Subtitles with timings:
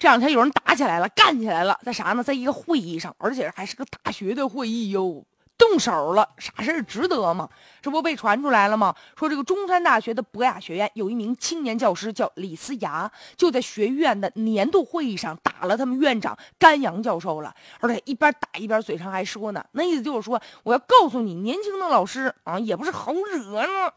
[0.00, 2.22] 这两天有人打起来了，干起来了，在啥呢？
[2.22, 5.22] 在一个会议上，而且还是个大学的会议哟。
[5.58, 7.46] 动手了，啥事儿值得吗？
[7.82, 8.94] 这不被传出来了吗？
[9.14, 23.92] 说这个中山大学的博雅学院有一名青年教师叫李思雅，就在学院的年度会议上打了他们院长甘阳教授了，而且一边打一边嘴上还说呢，那意思就是说我要告诉你，年轻的老师啊也不是好惹呢。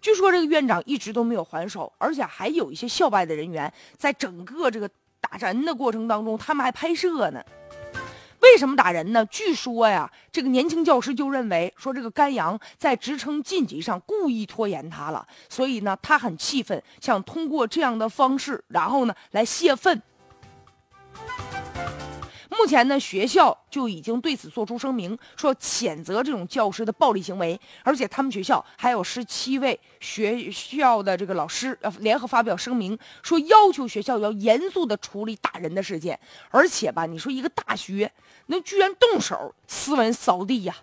[0.00, 4.88] 据说这个院长一直都没有还手，而且还有一些校外的人员在整个这个
[5.20, 7.42] 打人的过程当中，他们还拍摄呢。
[8.40, 9.24] 为什么打人呢？
[9.26, 20.00] 据说呀，这个年轻教师就认为说这个甘阳在职称晋级上故意拖延他了，所以呢，他很气愤，想通过这样的方式，然后呢来泄愤。
[22.50, 36.18] 目前呢，学校就已经对此作出声明，说谴责这种教师的暴力行为，而且他们学校还有十七位学校的这个老师呃联合发表声明，说要求学校要严肃的处理打人的事件，
[36.50, 38.10] 而且吧，你说一个大学
[38.46, 40.76] 那居然动手斯文扫地呀？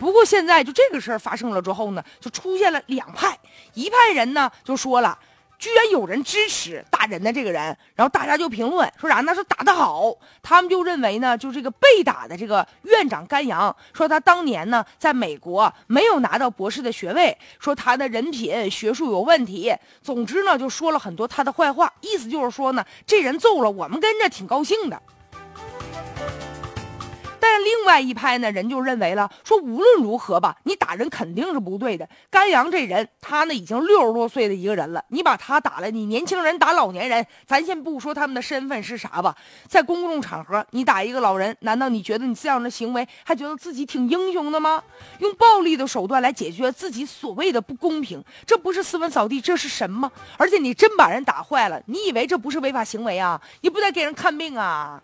[0.00, 3.38] 不过现在就这个事儿发生了之后呢，就出现了两派，
[3.74, 5.18] 一派人呢就说了。
[5.62, 7.62] 居然有人支持打人的这个人，
[7.94, 9.32] 然后大家就评论说啥呢？
[9.32, 25.00] 说打得好，他们就认为呢，就这个被打的这个院长甘阳，说他当年呢在美国没有拿到博士的学位，说他的人品学术有问题，总之呢就说了很多他的坏话，意思就是说呢，这人揍了我们跟着挺高兴的。
[27.52, 32.08] 但另外一派呢，人就认为了，说无论如何吧，你打人肯定是不对的。
[32.30, 39.36] 甘阳这人，他呢已经六十多岁的一个人了，你把他打了，你年轻人打老年人，咱先不说他们的身份是啥吧，
[39.68, 44.82] 在公众场合你打一个老人，难道你觉得你这样的行为还觉得自己挺英雄的吗？
[45.18, 50.10] 用暴力的手段来解决自己所谓的不公平，这不是斯文扫地，这是什么？
[50.38, 53.38] 而且你真把人打坏了，你以为这不是违法行为啊？
[53.60, 55.02] 你不得给人看病啊？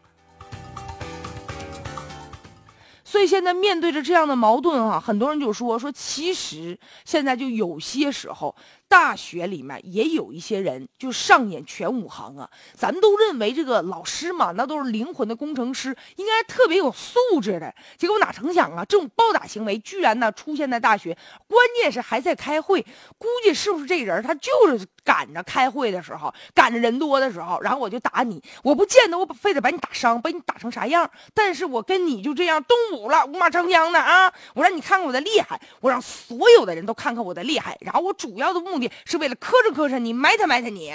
[3.18, 8.54] 所以现在面对着这样的矛盾啊，很多人就说说，其实现在就有些时候。
[8.88, 17.72] 大学里面也有一些人就上演全武行啊，咱都认为这个老师嘛，那都是灵魂的工程师，应该特别有素质的。
[17.98, 21.16] 结果哪成想啊，这种暴打行为居然呢出现在大学，
[21.46, 22.80] 关键是还在开会。
[23.18, 28.42] 估计是不是这人他就是赶着开会的时候，赶着人多的时候，然后我就打你。
[28.62, 34.32] 我不见得我非得把你打伤，把你打成啥样，但是我跟你就这样动武了，五马长枪的啊！
[34.54, 38.77] 我让你看看我的厉害，我让所有的人都看看我的厉害，然后我主要的目。
[39.04, 40.92] 是为了磕碜磕碜你，埋汰埋汰你。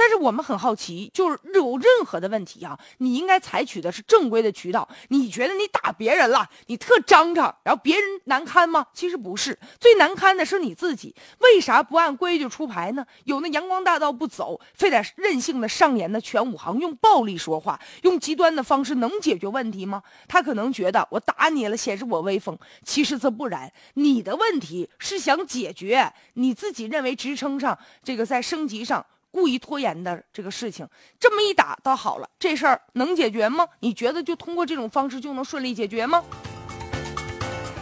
[0.00, 4.88] 但是我们很好奇，就是有任何的问题啊，你应该采取的是正规的渠道。
[5.08, 8.86] 你觉得你打别人了，你特张张，然后别人难堪吗？
[8.94, 11.14] 其实不是，最难堪的是你自己。
[11.40, 13.04] 为啥不按规矩出牌呢？
[13.24, 20.02] 有那阳光大道不走，非得任性的上演的全武行，用暴力说话，用极端的方式能解决问题吗？
[20.26, 22.58] 他可能觉得我打你了，显示我威风。
[22.86, 29.04] 其实这不然，你的问题是想解决你自己认为职称上这个在升级上。
[29.30, 33.66] 故意拖延的这个事情，这么一打倒好了，这事儿能解决吗？
[33.80, 36.24] 你觉得就通过这种方式就能顺利解决吗？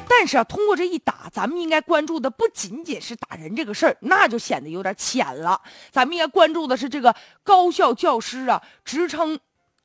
[0.09, 5.61] 但是啊，通过这一打，咱们应该关注的不仅仅是打人这个事儿，那就显得有点浅了。
[5.91, 9.39] 咱们应该关注的是这个高校教师啊，职称。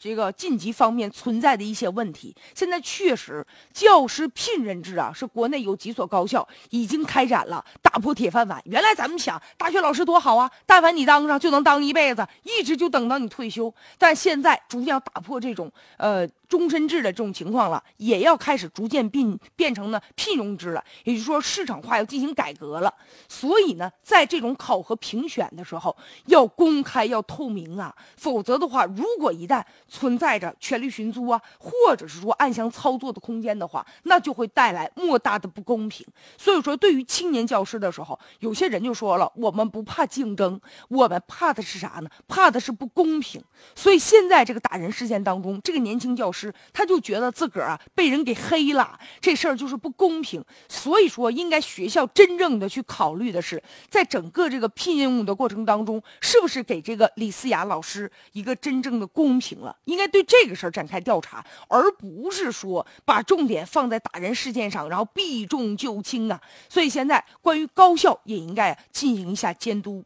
[0.03, 3.41] 这个晋级方面存在的一些问题，现在确实
[3.72, 8.62] 教师聘任制啊，是国内有几所高校已经开展了打破铁饭碗。
[8.66, 13.74] 原来咱们想大学老师多好啊，但凡你当上就能当一辈子，一直就等到你退休。
[13.97, 16.28] 但现在逐渐要打破这种呃。
[16.50, 22.94] 终身制的这种情况了，也要开始逐渐变变成呢聘用制了，也就是说市场化要进行改革了。
[23.28, 25.97] 所以呢，在这种考核评选的时候，
[26.28, 36.04] 要公开要透明啊，否则的话，如果一旦存在着权力寻租啊，或者是说暗箱操作的空间的话，那就会带来莫大的不公平。
[36.36, 40.59] 所以说，对于青年教师的时候，有些人就说了，我们不怕竞争，
[40.90, 42.09] 我们怕的是啥呢？
[42.28, 43.40] 怕的是不公平。
[43.76, 46.52] 所以现在这个打人事件当中，这个年轻教师。
[46.73, 50.44] 他就觉得自个儿啊被人给黑了，这事儿就是不公平。
[50.67, 59.76] 所以说，应该学校真正的去考虑的是，在整个这个聘用的过程当中，是不是给这个李思雅老师一个真正的公平了？
[59.85, 66.40] 应该对这个事儿展开调查，而不是说把重点放在打人事件上，然后避重就轻啊。
[66.70, 70.03] 所以现在关于高校也应该进行一下监督。